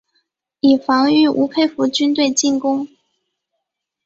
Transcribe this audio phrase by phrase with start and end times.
[0.61, 2.87] 以防御吴佩孚军队进攻。